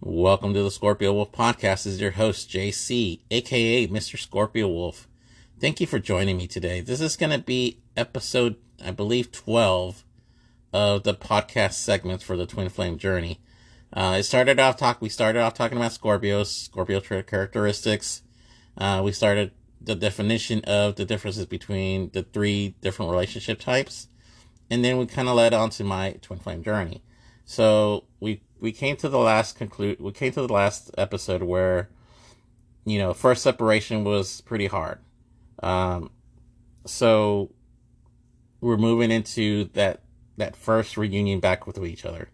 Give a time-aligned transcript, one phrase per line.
[0.00, 1.84] Welcome to the Scorpio Wolf Podcast.
[1.84, 4.18] This is your host, JC, aka Mr.
[4.18, 5.08] Scorpio Wolf.
[5.60, 6.80] Thank you for joining me today.
[6.80, 10.04] This is going to be episode, I believe, 12
[10.72, 13.40] of the podcast segments for the Twin Flame Journey.
[13.92, 15.00] Uh, it started off talk.
[15.00, 18.22] We started off talking about Scorpios, Scorpio characteristics.
[18.76, 24.08] Uh, we started the definition of the differences between the three different relationship types,
[24.68, 27.02] and then we kind of led on to my Twin Flame Journey.
[27.44, 31.90] So we we came to the last conclude we came to the last episode where
[32.86, 34.98] you know first separation was pretty hard.
[35.62, 36.10] Um
[36.86, 37.50] so
[38.62, 40.00] we're moving into that
[40.38, 42.30] that first reunion back with each other.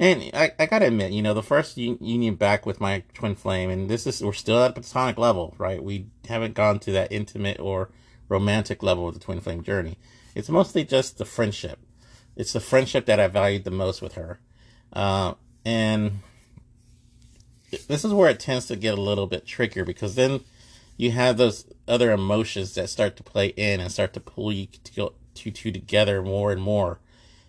[0.00, 3.34] And i, I gotta admit you know the first un- union back with my twin
[3.34, 5.84] flame and this is we're still at a platonic level right?
[5.84, 7.90] We haven't gone to that intimate or
[8.30, 9.98] romantic level of the twin flame journey.
[10.34, 11.78] It's mostly just the friendship.
[12.36, 14.40] It's the friendship that i valued the most with her.
[14.94, 16.20] Uh, and
[17.88, 20.40] this is where it tends to get a little bit trickier because then
[20.96, 24.66] you have those other emotions that start to play in and start to pull you
[24.66, 27.00] to two two together more and more.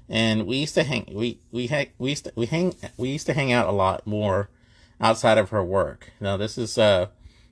[0.09, 3.27] And we used to hang we we hang we used to we hang we used
[3.27, 4.49] to hang out a lot more
[4.99, 6.11] outside of her work.
[6.19, 7.07] Now this is uh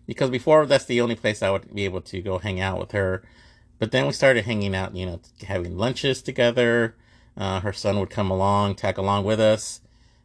[0.07, 2.91] because before that's the only place I would be able to go hang out with
[2.91, 3.23] her.
[3.79, 6.95] But then we started hanging out, you know, having lunches together.
[7.35, 9.81] Uh, her son would come along, tag along with us,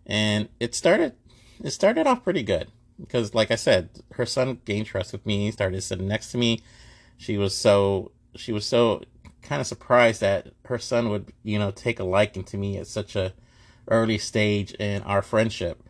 [0.09, 1.15] and it started
[1.63, 2.71] it started off pretty good.
[3.01, 5.51] Because like i said her son gained trust with me.
[5.51, 6.63] Started sitting next to me.
[7.17, 9.03] She was so she was so
[9.43, 12.87] kind of surprised that her son would you know take a liking to me at
[12.87, 13.35] such a
[13.89, 15.83] early stage in our friendship.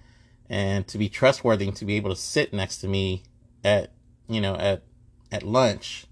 [0.50, 3.22] And to be trustworthy and to be able to sit next to me
[3.64, 3.92] at
[4.28, 4.82] you know at
[5.30, 6.06] at lunch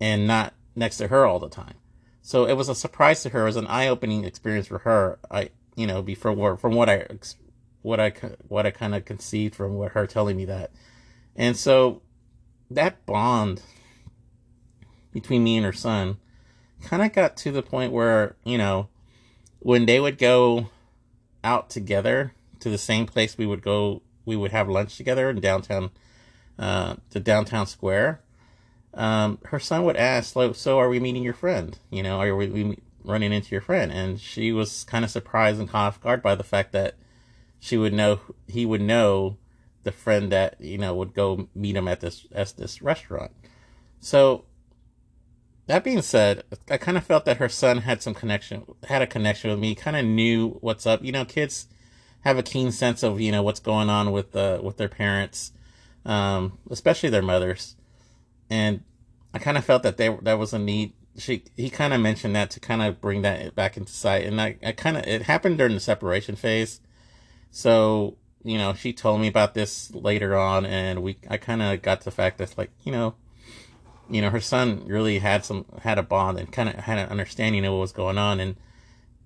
[0.00, 1.74] and not next to her all the time.
[2.22, 3.42] So it was a surprise to her.
[3.42, 5.18] It was an eye-opening experience for her.
[5.30, 7.06] I you know, before from what I
[7.82, 8.12] what I
[8.48, 10.70] what I kind of conceived from what her telling me that,
[11.36, 12.02] and so
[12.70, 13.62] that bond
[15.12, 16.16] between me and her son
[16.82, 18.88] kind of got to the point where you know
[19.60, 20.68] when they would go
[21.44, 25.40] out together to the same place we would go we would have lunch together in
[25.40, 25.90] downtown
[26.58, 28.20] uh the downtown square
[28.94, 31.78] um her son would ask like so are we meeting your friend?
[31.90, 33.92] You know are we, we running into your friend.
[33.92, 36.94] And she was kind of surprised and caught off guard by the fact that
[37.60, 39.36] she would know he would know
[39.84, 43.30] the friend that you know would go meet him at this at this restaurant.
[44.00, 44.44] So
[45.66, 49.06] that being said i kind of felt that her son had some connection had a
[49.06, 51.04] connection with me kind of knew what's up.
[51.04, 51.68] You know kids
[52.22, 55.52] have a keen sense of you know what's going on with uh with their parents
[56.04, 57.76] um especially their mothers.
[58.50, 58.82] And
[59.32, 62.34] i kind of felt that they that was a need she he kind of mentioned
[62.36, 65.22] that to kind of bring that back into sight and I, I kind of it
[65.22, 66.80] happened during the separation phase.
[67.50, 71.80] So you know she told me about this later on and we i kind of
[71.82, 73.14] got the fact that like you know
[74.10, 77.08] you know her son really had some had a bond and kind of had an
[77.08, 78.56] understanding of what was going on and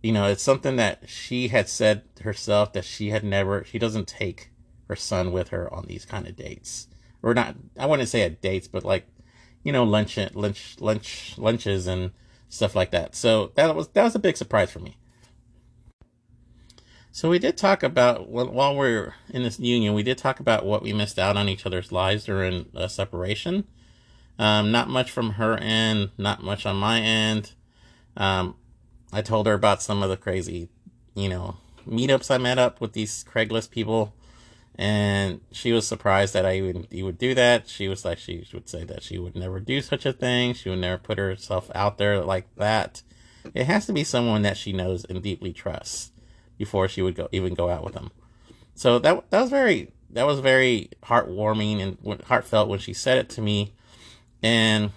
[0.02, 4.06] you know it's something that she had said herself that she had never she doesn't
[4.06, 4.50] take
[4.88, 6.86] her son with her on these kind of dates.
[7.22, 9.06] Or not i wouldn't say at dates but like
[9.66, 12.12] you know, lunch, lunch, lunch, lunches and
[12.48, 13.16] stuff like that.
[13.16, 14.96] So that was that was a big surprise for me.
[17.10, 20.64] So we did talk about while we are in this union, we did talk about
[20.64, 23.66] what we missed out on each other's lives during a separation.
[24.38, 27.50] Um, not much from her end, not much on my end.
[28.16, 28.54] Um,
[29.12, 30.68] I told her about some of the crazy,
[31.16, 31.56] you know,
[31.88, 34.14] meetups I met up with these Craigslist people
[34.78, 37.68] and she was surprised that I even he would do that.
[37.68, 40.54] She was like she would say that she would never do such a thing.
[40.54, 43.02] She would never put herself out there like that.
[43.54, 46.12] It has to be someone that she knows and deeply trusts
[46.58, 48.10] before she would go even go out with them.
[48.74, 53.28] So that that was very that was very heartwarming and heartfelt when she said it
[53.30, 53.72] to me,
[54.42, 54.90] and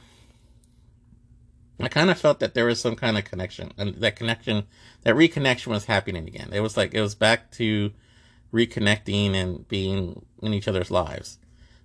[1.79, 4.65] I kind of felt that there was some kind of connection, and that connection,
[5.03, 6.49] that reconnection was happening again.
[6.51, 7.91] It was like it was back to
[8.53, 11.37] reconnecting and being in each other's lives.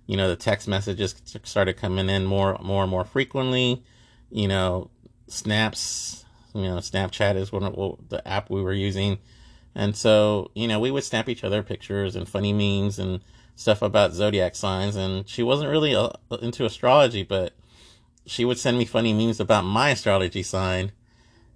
[0.07, 3.83] You know, the text messages started coming in more, more and more frequently.
[4.29, 4.89] You know,
[5.27, 6.25] snaps.
[6.53, 9.17] You know, Snapchat is one of the app we were using,
[9.73, 13.19] and so you know we would snap each other pictures and funny memes and
[13.57, 14.95] stuff about zodiac signs.
[14.95, 16.11] And she wasn't really uh,
[16.41, 17.53] into astrology, but
[18.25, 20.93] she would send me funny memes about my astrology sign,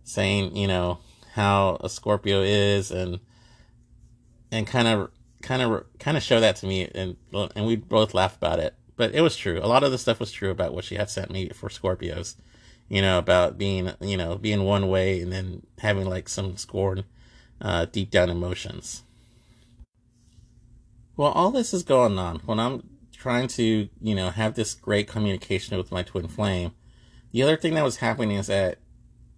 [0.03, 0.99] saying you know
[1.33, 3.19] how a Scorpio is and
[4.51, 5.11] and kind of
[5.41, 7.15] kind of kind of show that to me and
[7.55, 8.75] and we both laughed about it.
[8.95, 9.59] But it was true.
[9.63, 12.35] A lot of the stuff was true about what she had sent me for scorpios
[12.89, 17.05] you know about being you know being one way and then having like some scorn
[17.61, 19.03] uh, deep down emotions.
[21.15, 25.07] Well, all this is going on when I'm trying to, you know, have this great
[25.09, 26.71] communication with my twin flame.
[27.33, 28.77] The other thing that was happening is that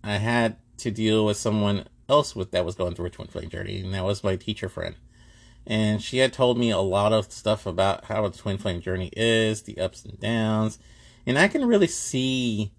[0.03, 3.49] I had to deal with someone else with that was going through a twin flame
[3.49, 4.95] journey, and that was my teacher friend.
[5.65, 9.11] And she had told me a lot of stuff about how a twin flame journey
[9.15, 10.77] is, the ups and downs,
[11.25, 12.71] and I can really see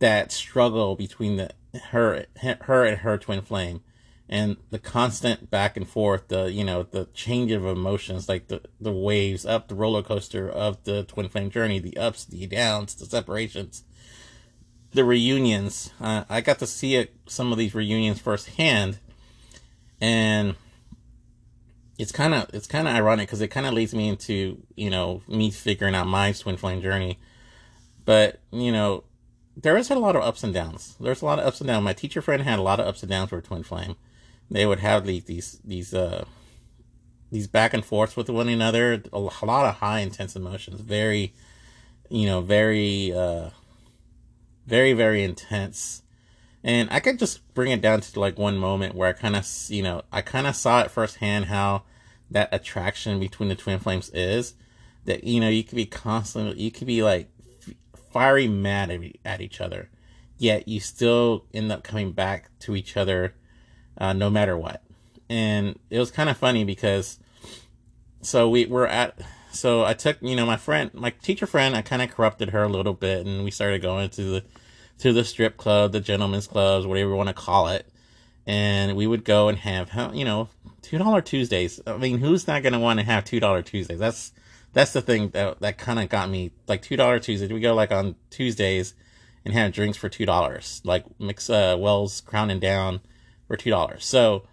[0.00, 1.50] that struggle between the
[1.90, 2.26] her
[2.62, 3.82] her and her twin flame
[4.28, 8.62] and the constant back and forth the you know the change of emotions like the
[8.80, 12.94] the waves up the roller coaster of the twin flame journey the ups the downs
[12.94, 13.84] the separations
[14.92, 15.90] the reunions.
[16.00, 18.98] Uh, i got to see it, some of these reunions firsthand.
[20.00, 20.56] And
[21.98, 24.88] it's kind of it's kind of ironic because it kind of leads me into you
[24.88, 27.18] know me figuring out my twin flame journey.
[28.04, 29.04] But you know
[29.56, 30.96] there is a lot of ups and downs.
[30.98, 31.84] There's a lot of ups and downs.
[31.84, 33.96] My teacher friend had a lot of ups and downs for twin flame.
[34.50, 36.24] They would have these these these uh
[37.30, 41.32] these back and forths with one another a lot of high intense emotions very
[42.08, 43.50] you know very uh
[44.70, 46.02] very very intense
[46.64, 49.46] and i could just bring it down to like one moment where i kind of
[49.68, 51.82] you know i kind of saw it firsthand how
[52.30, 54.54] that attraction between the twin flames is
[55.04, 57.28] that you know you could be constantly you could be like
[58.12, 59.90] fiery mad at each other
[60.38, 63.34] yet you still end up coming back to each other
[63.98, 64.82] uh, no matter what.
[65.28, 67.18] And it was kind of funny because
[68.22, 69.20] so we were at
[69.52, 72.64] so I took you know my friend my teacher friend I kind of corrupted her
[72.64, 74.44] a little bit and we started going to the
[75.00, 77.86] to the strip club the gentlemen's clubs whatever you want to call it
[78.46, 80.48] and we would go and have you know
[80.82, 84.32] two dollar Tuesdays I mean who's not gonna want to have two dollar Tuesdays that's
[84.72, 87.74] that's the thing that that kind of got me like two dollar Tuesdays we go
[87.74, 88.94] like on Tuesdays
[89.44, 93.00] and have drinks for two dollars like mix uh Wells Crown and Down
[93.50, 94.04] for two dollars.
[94.04, 94.44] So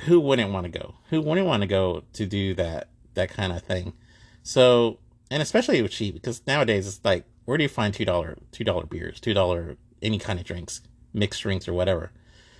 [0.00, 0.96] who wouldn't want to go?
[1.10, 3.92] Who wouldn't want to go to do that that kind of thing?
[4.42, 4.98] So
[5.30, 8.64] and especially with cheap because nowadays it's like where do you find two dollar two
[8.64, 10.80] dollar beers, two dollar any kind of drinks,
[11.12, 12.10] mixed drinks or whatever.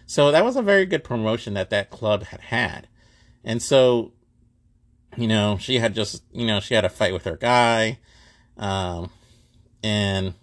[0.07, 2.89] So that was a very good promotion that that club had had,
[3.45, 4.13] and so
[5.17, 7.99] you know she had just you know she had a fight with her guy,
[8.57, 9.11] um,
[9.83, 10.35] and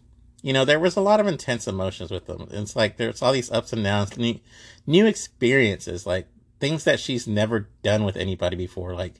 [0.42, 2.48] you know, there was a lot of intense emotions with them.
[2.52, 4.40] It's like there's all these ups and downs, new,
[4.88, 6.28] new experiences, like
[6.60, 8.96] things that she's never done with anybody before.
[8.96, 9.16] Like,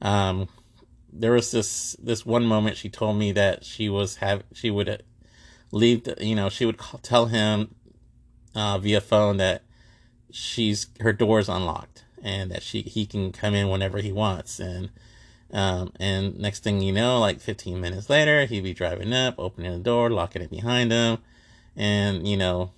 [0.00, 0.48] um,
[1.12, 5.02] there was this this one moment she told me that she was have she would
[5.70, 7.74] leave, the, you know, she would call, tell him
[8.54, 9.62] uh, via phone that
[10.30, 14.58] she's her door is unlocked and that she he can come in whenever he wants
[14.58, 14.90] and
[15.52, 19.72] um, and next thing you know, like 15 minutes later, he'd be driving up, opening
[19.72, 21.18] the door, locking it behind him.
[21.76, 22.70] And, you know,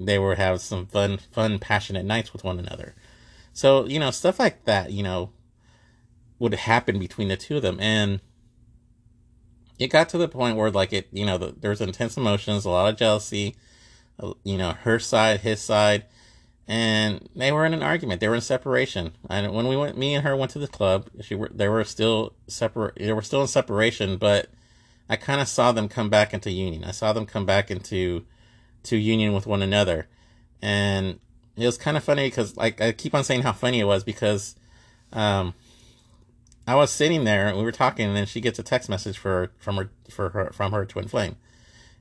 [0.00, 2.94] they were having some fun, fun, passionate nights with one another.
[3.52, 5.30] So, you know, stuff like that, you know,
[6.42, 7.78] would happen between the two of them.
[7.80, 8.20] And
[9.78, 12.70] it got to the point where, like, it, you know, the, there's intense emotions, a
[12.70, 13.56] lot of jealousy,
[14.20, 16.04] uh, you know, her side, his side
[16.68, 18.20] and they were in an argument.
[18.20, 19.12] They were in separation.
[19.28, 21.08] And when we went, me and her went to the club.
[21.20, 22.94] She were they were still separate.
[22.96, 24.48] They were still in separation, but
[25.08, 26.84] I kind of saw them come back into union.
[26.84, 28.24] I saw them come back into
[28.84, 30.08] to union with one another,
[30.60, 31.18] and
[31.56, 34.04] it was kind of funny because like I keep on saying how funny it was
[34.04, 34.54] because,
[35.12, 35.54] um,
[36.66, 39.18] I was sitting there and we were talking, and then she gets a text message
[39.18, 41.36] for from her for her from her twin flame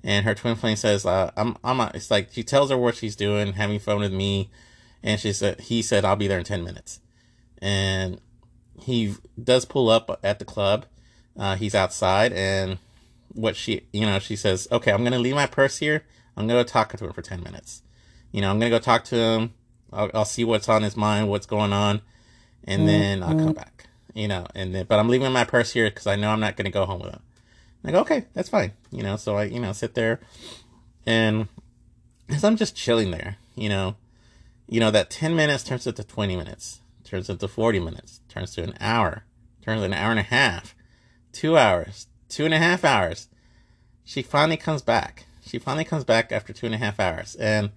[0.03, 2.95] and her twin flame says, uh, "I'm, I'm." A, it's like she tells her what
[2.95, 4.49] she's doing, having fun with me,
[5.03, 6.99] and she said, "He said I'll be there in ten minutes,"
[7.61, 8.19] and
[8.79, 10.85] he does pull up at the club.
[11.37, 12.79] Uh, he's outside, and
[13.33, 16.03] what she, you know, she says, "Okay, I'm gonna leave my purse here.
[16.35, 17.83] I'm gonna go talk to him for ten minutes.
[18.31, 19.53] You know, I'm gonna go talk to him.
[19.93, 22.01] I'll, I'll see what's on his mind, what's going on,
[22.63, 22.87] and mm-hmm.
[22.87, 23.87] then I'll come back.
[24.13, 26.57] You know, and then, but I'm leaving my purse here because I know I'm not
[26.57, 27.21] gonna go home with him."
[27.83, 28.73] I go, okay, that's fine.
[28.91, 30.19] You know, so I, you know, sit there
[31.05, 31.47] and
[32.29, 33.95] as I'm just chilling there, you know,
[34.67, 38.63] you know, that 10 minutes turns into 20 minutes, turns into 40 minutes, turns to
[38.63, 39.25] an hour,
[39.61, 40.75] turns an hour and a half,
[41.31, 43.27] two hours, two and a half hours.
[44.03, 45.25] She finally comes back.
[45.45, 47.35] She finally comes back after two and a half hours.
[47.35, 47.71] And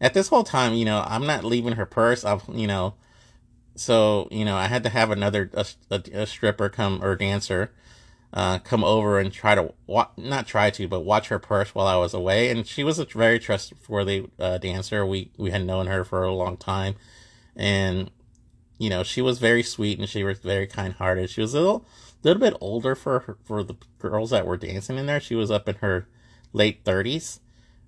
[0.00, 2.24] at this whole time, you know, I'm not leaving her purse.
[2.24, 2.94] I've, you know,
[3.80, 7.70] so, you know, I had to have another, a, a, stripper come or dancer
[8.34, 11.86] uh, come over and try to wa- not try to, but watch her purse while
[11.86, 12.50] I was away.
[12.50, 15.06] And she was a very trustworthy uh, dancer.
[15.06, 16.96] We we had known her for a long time,
[17.56, 18.10] and
[18.76, 21.30] you know she was very sweet and she was very kind hearted.
[21.30, 21.86] She was a little
[22.22, 25.20] little bit older for her, for the girls that were dancing in there.
[25.20, 26.06] She was up in her
[26.52, 27.40] late thirties,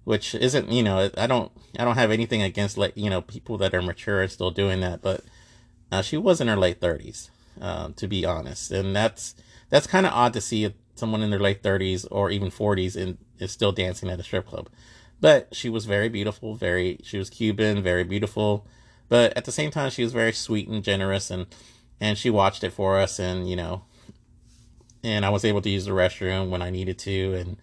[0.05, 3.59] which isn't you know I don't I don't have anything against like you know people
[3.59, 5.23] that are mature and still doing that, but
[5.93, 7.31] uh, she was in her late thirties.
[7.61, 8.71] uh, to be honest.
[8.73, 9.35] And that's
[9.71, 13.19] that's kind of odd to see someone in their late 30s or even 40s and
[13.39, 14.69] is still dancing at a strip club.
[15.21, 18.67] But she was very beautiful, very she was Cuban, very beautiful.
[19.09, 21.47] But at the same time, she was very sweet and generous, and
[22.01, 23.85] and she watched it for us, and you know,
[25.05, 27.57] and I was able to use the restroom when I needed to, and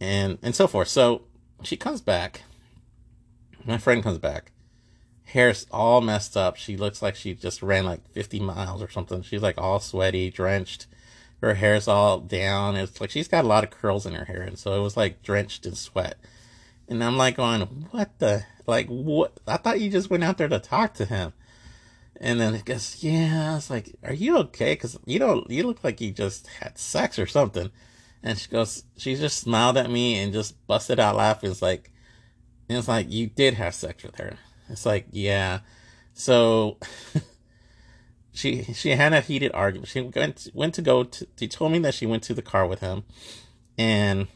[0.00, 0.88] and and so forth.
[0.88, 1.22] So
[1.62, 2.42] she comes back.
[3.64, 4.50] My friend comes back.
[5.24, 6.56] Hair's all messed up.
[6.56, 9.22] She looks like she just ran like 50 miles or something.
[9.22, 10.86] She's like all sweaty, drenched.
[11.40, 12.76] Her hair's all down.
[12.76, 14.96] It's like she's got a lot of curls in her hair, and so it was
[14.96, 16.16] like drenched in sweat.
[16.88, 19.38] And I'm like going, what the like what?
[19.46, 21.32] I thought you just went out there to talk to him.
[22.20, 23.52] And then it goes, yeah.
[23.52, 24.74] I was like, are you okay?
[24.74, 27.70] Because you don't, you look like you just had sex or something.
[28.22, 31.50] And she goes, she just smiled at me and just busted out laughing.
[31.50, 31.92] It's like,
[32.68, 34.38] it's like you did have sex with her.
[34.68, 35.60] It's like, yeah.
[36.14, 36.78] So
[38.32, 39.88] she she had a heated argument.
[39.88, 41.04] She went went to go.
[41.04, 43.04] To, she told me that she went to the car with him,
[43.76, 44.28] and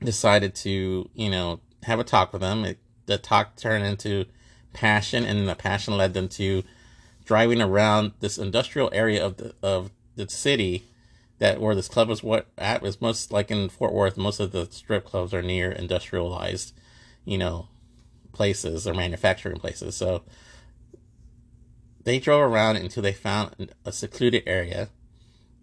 [0.00, 2.64] decided to you know have a talk with him.
[2.64, 4.26] It, the talk turned into
[4.72, 6.62] passion, and the passion led them to
[7.24, 10.84] driving around this industrial area of the of the city
[11.38, 14.52] that where this club was what at was most like in Fort Worth, most of
[14.52, 16.72] the strip clubs are near industrialized,
[17.24, 17.68] you know,
[18.36, 19.96] places or manufacturing places.
[19.96, 20.22] So
[22.04, 24.90] they drove around until they found a secluded area,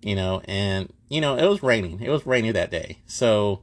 [0.02, 2.02] you know, and you know, it was raining.
[2.02, 2.98] It was rainy that day.
[3.06, 3.62] So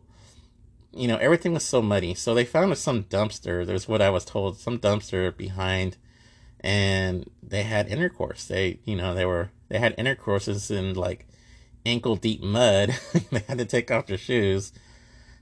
[0.93, 2.15] you know, everything was so muddy.
[2.15, 3.65] So they found some dumpster.
[3.65, 5.97] There's what I was told, some dumpster behind
[6.61, 8.45] and they had intercourse.
[8.45, 11.27] They, you know, they were they had intercourses in like
[11.87, 12.95] ankle deep mud.
[13.31, 14.73] they had to take off their shoes.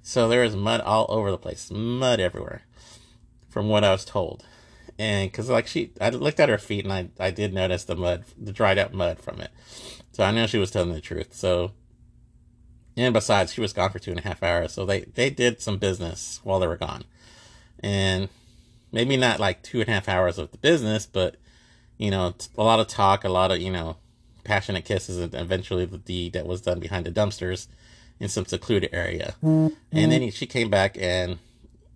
[0.03, 2.63] So there was mud all over the place, mud everywhere,
[3.49, 4.45] from what I was told.
[4.99, 7.97] And because like she, I looked at her feet and I, I did notice the
[7.97, 9.51] mud, the dried up mud from it.
[10.13, 11.35] So I know she was telling the truth.
[11.35, 11.73] So,
[12.97, 14.73] and besides, she was gone for two and a half hours.
[14.73, 17.05] So they, they did some business while they were gone.
[17.79, 18.29] And
[18.91, 21.37] maybe not like two and a half hours of the business, but,
[21.97, 23.99] you know, a lot of talk, a lot of, you know,
[24.43, 27.69] passionate kisses and eventually the deed that was done behind the dumpsters
[28.19, 29.35] in some secluded area.
[29.45, 29.75] Mm-hmm.
[29.93, 31.39] And then he, she came back and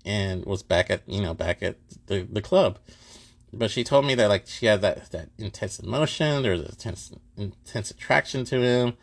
[0.04, 2.78] and was back at you know back at the, the club.
[3.52, 7.12] But she told me that like she had that that intense emotion, there was intense
[7.36, 8.94] intense attraction to him.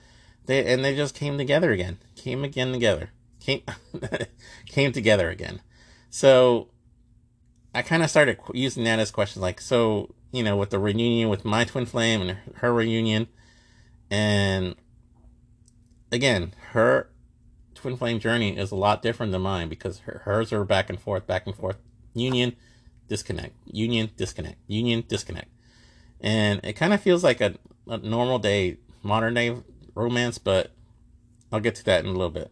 [0.46, 2.00] They and they just came together again.
[2.16, 3.12] Came again together.
[3.40, 3.62] Came
[4.66, 5.62] came together again.
[6.10, 6.70] So
[7.74, 11.30] I kind of started using that as questions like so you know with the reunion
[11.30, 13.28] with my twin flame and her reunion
[14.12, 14.76] and
[16.12, 17.10] again, her
[17.80, 21.00] twin flame journey is a lot different than mine because her, hers are back and
[21.00, 21.78] forth, back and forth,
[22.14, 22.56] union,
[23.08, 25.50] disconnect, union, disconnect, union, disconnect.
[26.22, 27.56] And it kind of feels like a,
[27.88, 29.56] a normal day, modern day
[29.96, 30.72] romance, but
[31.52, 32.52] I'll get to that in a little bit.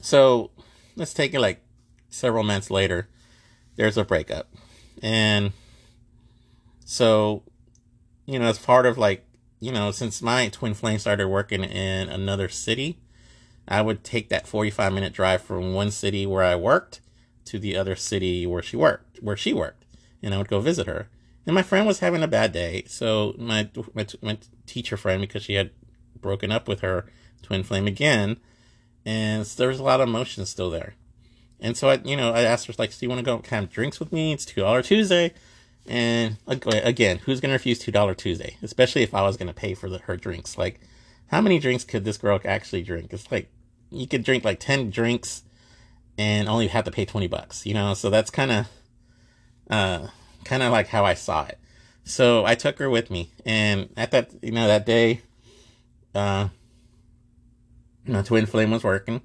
[0.00, 0.50] So
[0.96, 1.60] let's take it like
[2.08, 3.08] several months later.
[3.76, 4.48] There's a breakup.
[5.02, 5.52] And
[6.84, 7.42] so,
[8.26, 9.24] you know, as part of like
[9.60, 12.98] you know, since my twin flame started working in another city,
[13.70, 17.00] I would take that 45 minute drive from one city where I worked
[17.46, 19.84] to the other city where she worked, where she worked,
[20.22, 21.08] and I would go visit her.
[21.46, 25.44] And my friend was having a bad day, so my my, my teacher friend, because
[25.44, 25.70] she had
[26.20, 27.06] broken up with her
[27.42, 28.38] twin flame again,
[29.06, 30.94] and so there was a lot of emotion still there.
[31.60, 33.70] And so I, you know, I asked her like, "Do you want to go have
[33.70, 34.32] drinks with me?
[34.32, 35.32] It's two dollar Tuesday."
[35.86, 38.56] And again, who's to refuse $2 Tuesday?
[38.62, 40.58] Especially if I was to pay for the, her drinks.
[40.58, 40.80] Like,
[41.28, 43.12] how many drinks could this girl actually drink?
[43.12, 43.50] It's like,
[43.90, 45.42] you could drink like 10 drinks
[46.18, 47.94] and only have to pay 20 bucks, you know?
[47.94, 48.66] So that's kind of,
[49.70, 50.06] uh,
[50.44, 51.58] kind of like how I saw it.
[52.04, 53.30] So I took her with me.
[53.44, 55.22] And at that, you know, that day,
[56.14, 56.48] uh,
[58.06, 59.20] my twin flame was working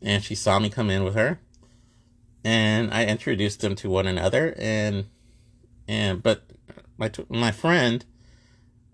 [0.00, 1.40] and she saw me come in with her
[2.44, 5.06] and I introduced them to one another and
[5.86, 6.44] and but
[6.96, 8.04] my my friend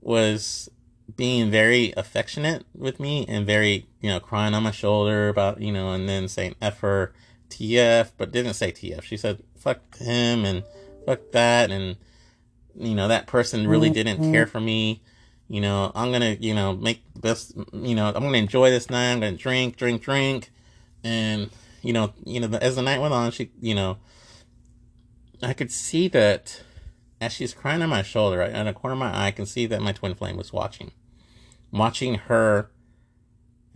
[0.00, 0.68] was
[1.16, 5.70] being very affectionate with me and very you know crying on my shoulder about you
[5.70, 7.12] know and then saying f her
[7.50, 10.62] tf but didn't say tf she said fuck him and
[11.04, 11.70] fuck that.
[11.70, 11.96] And
[12.76, 13.94] you know that person really mm-hmm.
[13.94, 15.02] didn't care for me.
[15.48, 18.90] You know i'm gonna you know make the best you know i'm gonna enjoy this
[18.90, 19.12] night.
[19.12, 20.50] I'm gonna drink drink drink.
[21.02, 21.50] And
[21.82, 23.98] you know you know as the night went on she you know
[25.42, 26.62] i could see that
[27.24, 29.46] as she's crying on my shoulder, right, in the corner of my eye, I can
[29.46, 30.92] see that my twin flame was watching.
[31.72, 32.70] Watching her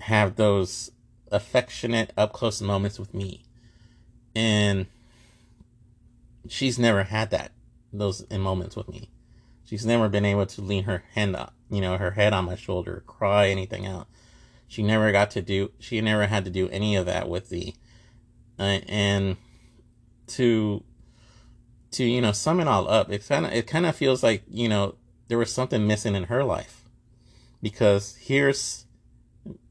[0.01, 0.91] have those
[1.33, 3.45] affectionate, up close moments with me.
[4.37, 4.87] And
[6.47, 7.53] she's never had that,
[7.91, 9.11] those moments with me.
[9.65, 11.37] She's never been able to lean her hand,
[11.71, 14.09] you know, her head on my shoulder, cry anything out.
[14.67, 15.71] She never got to do.
[15.79, 17.75] She never had to do any of that with the,
[18.59, 19.39] uh, and
[20.29, 20.85] to,
[21.93, 24.43] to you know, sum it all up, it kind of it kind of feels like
[24.49, 24.97] you know
[25.29, 26.85] there was something missing in her life,
[27.63, 28.87] because here's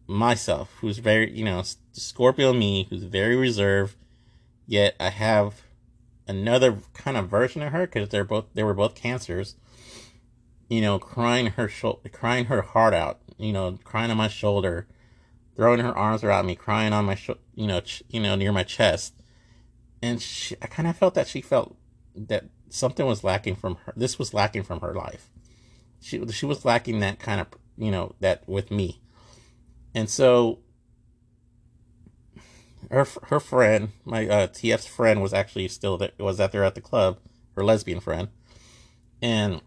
[0.07, 3.95] myself, who's very you know Scorpio me, who's very reserved,
[4.65, 5.61] yet I have
[6.27, 9.55] another kind of version of her because they're both they were both cancers.
[10.69, 14.85] You know, crying her sho- crying her heart out, you know, crying on my shoulder,
[15.55, 18.51] throwing her arms around me, crying on my, sh- you know, ch- you know, near
[18.51, 19.13] my chest,
[20.01, 21.76] and she, I kind of felt that she felt
[22.17, 23.93] that something was lacking from her.
[23.95, 25.29] This was lacking from her life.
[26.01, 27.47] She she was lacking that kind of,
[27.77, 29.01] you know, that with me,
[29.93, 30.59] and so
[32.91, 36.75] her her friend, my uh, TF's friend, was actually still there, was out there at
[36.75, 37.19] the club,
[37.55, 38.29] her lesbian friend,
[39.21, 39.61] and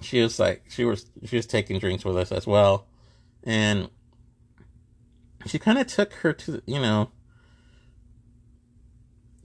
[0.00, 2.86] she was like she was she was taking drinks with us as well,
[3.44, 3.90] and
[5.46, 7.10] she kind of took her to you know.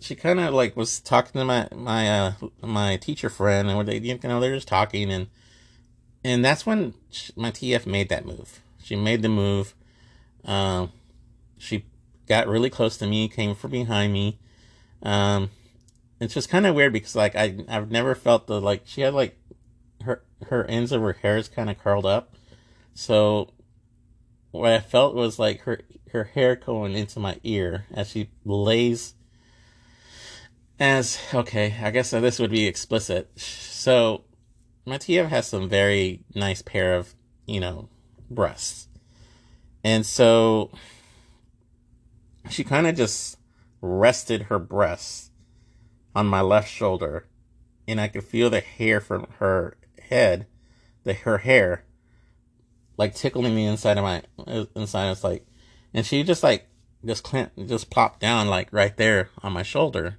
[0.04, 4.00] She kind of like was talking to my my uh my teacher friend, and they
[4.00, 5.28] you know they're just talking, and
[6.26, 8.62] and that's when she, my TF made that move.
[8.84, 9.74] She made the move.
[10.44, 10.92] Um,
[11.58, 11.86] she
[12.28, 14.40] got really close to me, came from behind me.
[15.04, 15.52] Um,
[16.20, 19.14] it's just kind of weird because like I I've never felt the like she had
[19.14, 19.38] like
[20.04, 22.36] her her ends of her hair is kind of curled up.
[22.94, 23.52] So
[24.52, 25.80] what I felt was like her
[26.12, 29.14] her hair going into my ear as she lays
[30.80, 33.32] as okay, I guess this would be explicit.
[33.38, 34.24] So
[34.88, 37.14] TF has some very nice pair of,
[37.46, 37.90] you know,
[38.30, 38.88] breasts.
[39.84, 40.72] And so
[42.50, 43.38] she kind of just
[43.82, 45.32] rested her breasts
[46.16, 47.28] on my left shoulder
[47.88, 50.48] and I could feel the hair from her head,
[51.04, 51.86] the her hair,
[52.98, 55.12] like tickling the inside of my uh, inside.
[55.12, 55.46] It's like,
[55.94, 56.68] and she just like
[57.06, 60.18] just clamp, just plopped down like right there on my shoulder,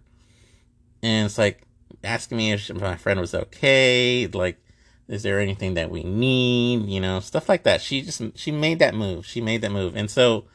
[1.04, 1.62] and it's like
[2.02, 4.58] asking me if my friend was okay, like.
[5.06, 6.88] Is there anything that we need?
[6.88, 7.82] You know, stuff like that.
[7.82, 9.26] She just, she made that move.
[9.26, 9.94] She made that move.
[9.96, 10.46] And so,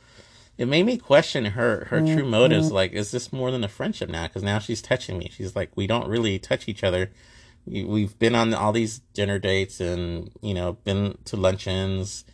[0.60, 2.30] it made me question her her true mm-hmm.
[2.30, 5.56] motives like is this more than a friendship now because now she's touching me she's
[5.56, 7.10] like we don't really touch each other
[7.66, 12.26] we've been on all these dinner dates and you know been to luncheons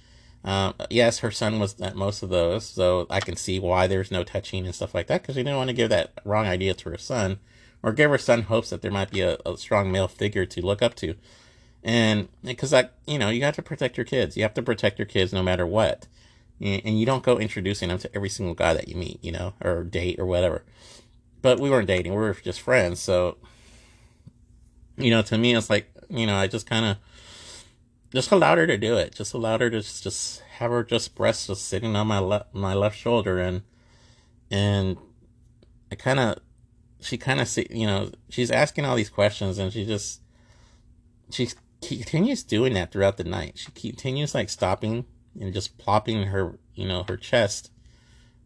[0.44, 4.12] um, yes her son was at most of those so i can see why there's
[4.12, 6.74] no touching and stuff like that because she didn't want to give that wrong idea
[6.74, 7.40] to her son
[7.86, 10.66] or give her son hopes that there might be a, a strong male figure to
[10.66, 11.16] look up to.
[11.84, 14.36] And because like you know you have to protect your kids.
[14.36, 16.08] You have to protect your kids no matter what.
[16.60, 19.54] And you don't go introducing them to every single guy that you meet you know
[19.64, 20.64] or date or whatever.
[21.42, 22.14] But we weren't dating.
[22.14, 23.00] We were just friends.
[23.00, 23.38] So
[24.98, 26.98] you know, to me, it's like, you know, I just kind of
[28.14, 29.16] just allowed her to do it.
[29.16, 32.54] Just allowed her to just, just have her just breast just sitting on my left,
[32.54, 33.40] my left shoulder.
[33.40, 33.64] And,
[34.50, 34.98] and
[35.92, 36.40] I kind of,
[37.02, 40.22] she kind of see, you know, she's asking all these questions and she just,
[41.30, 41.50] she
[41.82, 43.58] continues doing that throughout the night.
[43.58, 45.06] She continues like stopping
[45.40, 47.72] and just plopping her, you know, her chest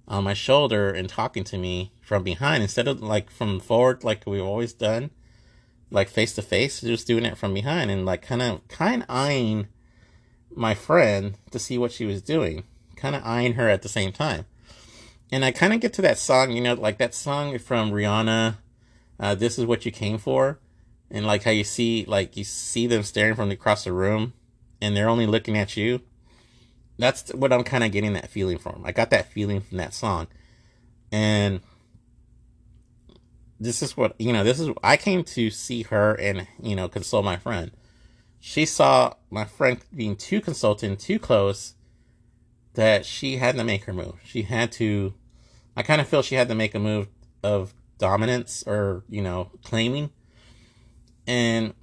[0.08, 4.24] on my shoulder and talking to me from behind instead of like from forward like
[4.26, 5.12] we've always done
[5.92, 9.10] like face to face, just doing it from behind and like kind of kind of
[9.10, 9.68] eyeing
[10.56, 12.64] my friend to see what she was doing,
[12.96, 14.46] kind of eyeing her at the same time.
[15.32, 18.58] And I kind of get to that song, you know, like that song from Rihanna,
[19.20, 20.60] uh, "This Is What You Came For,"
[21.12, 24.34] and like how you see, like you see them staring from across the room,
[24.82, 26.02] and they're only looking at you.
[26.98, 28.82] That's what I'm kind of getting that feeling from.
[28.84, 30.28] I got that feeling from that song,
[31.12, 31.62] and
[33.60, 36.88] this is what you know this is i came to see her and you know
[36.88, 37.72] console my friend
[38.40, 41.74] she saw my friend being too consultant too close
[42.76, 45.14] that she had to make her move she had to
[45.80, 47.08] i kind of feel she had to make a move
[47.42, 50.10] of dominance or you know claiming.
[51.26, 51.74] And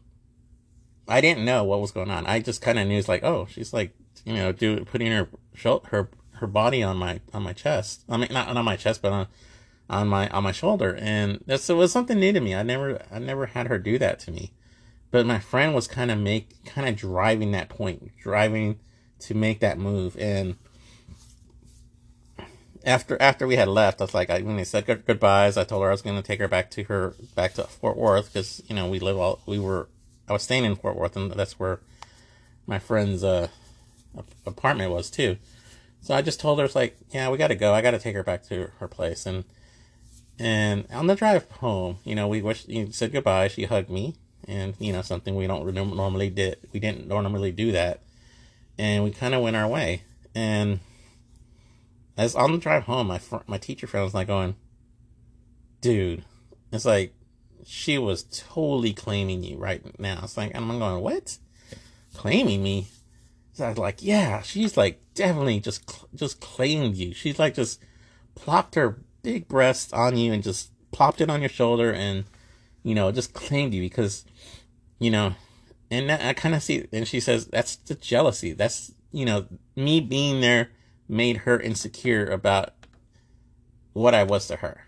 [1.08, 2.26] i didn't know what was going on.
[2.26, 5.28] I just kind of knew it's like oh she's like you know do putting her
[5.62, 8.04] her her body on my on my chest.
[8.06, 9.26] I mean not on my chest but on
[9.88, 12.54] on my on my shoulder, and this it was something new to me.
[12.54, 14.52] I never I never had her do that to me,
[15.10, 18.78] but my friend was kind of make kind of driving that point, driving
[19.20, 20.56] to make that move, and
[22.86, 25.64] after after we had left, I was like, I, when they said good, goodbyes, I
[25.64, 28.32] told her I was going to take her back to her back to Fort Worth
[28.32, 29.88] because you know we live all we were
[30.28, 31.80] I was staying in Fort Worth and that's where
[32.66, 33.48] my friend's uh,
[34.46, 35.36] apartment was too.
[36.00, 37.74] So I just told her it's like, yeah, we got to go.
[37.74, 39.44] I got to take her back to her place and
[40.38, 43.48] and on the drive home, you know, we wished, you said goodbye.
[43.48, 44.14] She hugged me,
[44.46, 46.58] and you know something we don't normally did.
[46.72, 48.00] We didn't normally do that,
[48.78, 50.02] and we kind of went our way.
[50.34, 50.80] And
[52.16, 54.56] as on the drive home, my fr- my teacher friend was like going,
[55.80, 56.24] "Dude,
[56.72, 57.14] it's like
[57.64, 61.38] she was totally claiming you right now." It's like I'm going, "What?
[62.14, 62.86] Claiming me?"
[63.52, 65.82] So I was like, "Yeah, she's like definitely just
[66.14, 67.12] just claimed you.
[67.12, 67.80] She's like just
[68.34, 72.24] plopped her big breast on you and just plopped it on your shoulder and
[72.82, 74.24] you know just claimed you because
[74.98, 75.34] you know."
[75.88, 78.52] And I kind of see, and she says that's the jealousy.
[78.52, 80.70] That's you know me being there
[81.08, 82.74] made her insecure about
[83.92, 84.82] what I was to her.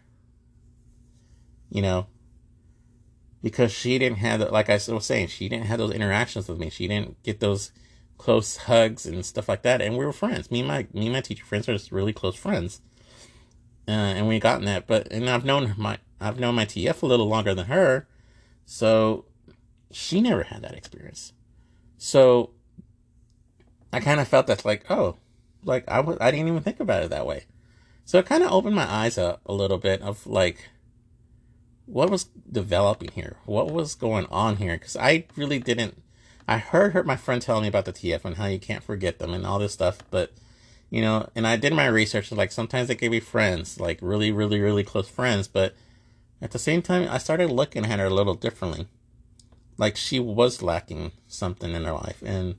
[1.71, 2.07] You know,
[3.43, 6.71] because she didn't have, like I was saying, she didn't have those interactions with me.
[6.71, 7.73] She didn't get those
[8.17, 9.81] close hugs and stuff like that.
[9.81, 10.51] And we were friends.
[10.51, 12.81] Me and my me and my teacher friends are just really close friends.
[13.87, 17.07] Uh, and we gotten that, but and I've known my I've known my TF a
[17.07, 18.07] little longer than her,
[18.67, 19.25] so
[19.91, 21.33] she never had that experience.
[21.97, 22.51] So
[23.93, 25.17] I kind of felt that's like, oh,
[25.65, 27.45] like I was I didn't even think about it that way.
[28.05, 30.71] So it kind of opened my eyes up a little bit of like
[31.87, 36.03] what was developing here, what was going on here, because I really didn't.
[36.47, 39.19] I heard her, my friend telling me about the TF and how you can't forget
[39.19, 40.33] them and all this stuff, but
[40.91, 42.33] you know, and I did my research.
[42.33, 45.75] Like sometimes they can be friends, like really, really, really close friends, but
[46.41, 48.87] at the same time, I started looking at her a little differently.
[49.77, 52.57] Like she was lacking something in her life, and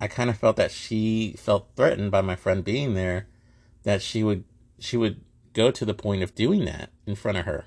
[0.00, 3.28] I kind of felt that she felt threatened by my friend being there,
[3.82, 4.44] that she would
[4.78, 5.20] she would
[5.52, 7.66] go to the point of doing that in front of her.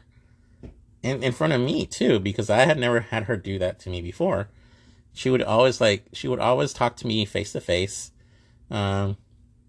[1.03, 3.89] And in front of me too, because I had never had her do that to
[3.89, 4.49] me before.
[5.13, 8.11] She would always like she would always talk to me face to face.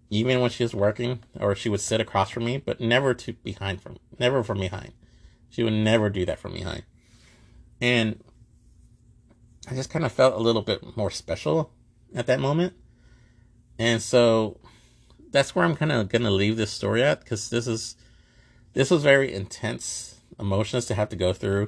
[0.09, 3.33] Even when she was working, or she would sit across from me, but never to
[3.33, 4.93] behind from never from behind.
[5.49, 6.83] She would never do that from behind.
[7.81, 8.23] And
[9.69, 11.71] I just kind of felt a little bit more special
[12.15, 12.73] at that moment.
[13.77, 14.57] And so
[15.31, 17.95] that's where I'm kind of going to leave this story at because this is
[18.73, 21.67] this was very intense emotions to have to go through.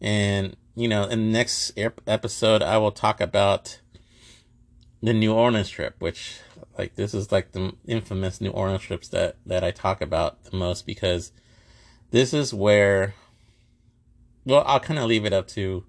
[0.00, 1.72] And you know, in the next
[2.06, 3.80] episode I will talk about
[5.00, 6.40] the New Orleans trip, which
[6.76, 10.56] like this is like the infamous New Orleans trips that that I talk about the
[10.56, 11.32] most because
[12.10, 13.14] this is where
[14.44, 15.84] well, I'll kind of leave it up to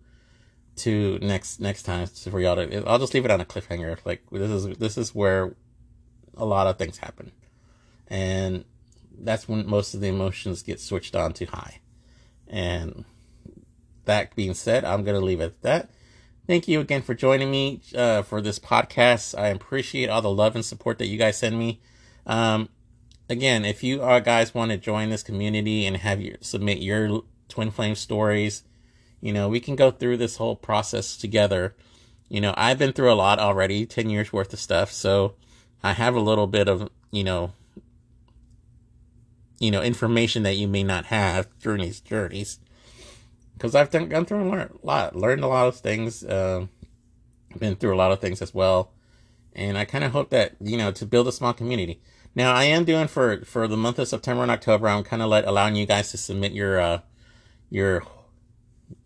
[0.79, 2.83] to next next time for y'all to.
[2.87, 3.97] I'll just leave it on a cliffhanger.
[4.05, 5.55] Like this is this is where
[6.35, 7.31] a lot of things happen,
[8.07, 8.65] and
[9.17, 11.81] that's when most of the emotions get switched on to high.
[12.47, 13.05] And
[14.05, 15.89] that being said, I'm gonna leave it at that.
[16.47, 19.37] Thank you again for joining me uh, for this podcast.
[19.37, 21.79] I appreciate all the love and support that you guys send me.
[22.25, 22.69] Um,
[23.29, 27.21] again, if you are guys want to join this community and have you submit your
[27.49, 28.63] twin flame stories
[29.21, 31.75] you know, we can go through this whole process together.
[32.29, 34.91] You know, I've been through a lot already, 10 years worth of stuff.
[34.91, 35.35] So
[35.83, 37.51] I have a little bit of, you know,
[39.59, 42.59] you know, information that you may not have during these journeys.
[43.53, 46.67] Because I've done, gone through a lot, learned a lot of things, uh,
[47.57, 48.93] been through a lot of things as well.
[49.53, 51.99] And I kind of hope that, you know, to build a small community.
[52.35, 55.29] Now I am doing for, for the month of September and October, I'm kind of
[55.29, 56.99] like allowing you guys to submit your, uh,
[57.69, 58.03] your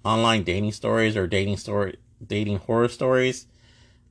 [0.03, 3.47] online dating stories or dating story dating horror stories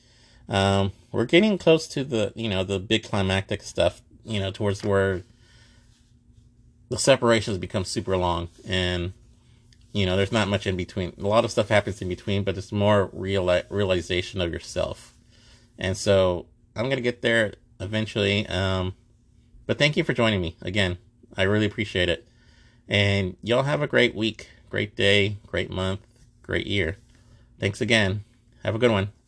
[0.48, 4.84] Um, we're getting close to the, you know, the big climactic stuff, you know, towards
[4.84, 5.24] where
[6.90, 9.14] the separations become super long and
[9.92, 11.14] you know, there's not much in between.
[11.20, 15.16] A lot of stuff happens in between, but it's more real realization of yourself.
[15.78, 18.46] And so I'm going to get there eventually.
[18.48, 18.94] Um,
[19.66, 20.98] but thank you for joining me again.
[21.36, 22.28] I really appreciate it.
[22.88, 26.02] And y'all have a great week, great day, great month,
[26.44, 26.98] great year.
[27.60, 28.24] Thanks again.
[28.64, 29.19] Have a good one.